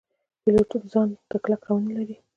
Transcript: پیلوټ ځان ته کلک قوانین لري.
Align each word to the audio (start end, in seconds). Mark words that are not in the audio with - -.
پیلوټ 0.41 0.69
ځان 0.91 1.09
ته 1.29 1.35
کلک 1.43 1.59
قوانین 1.65 1.91
لري. 1.99 2.15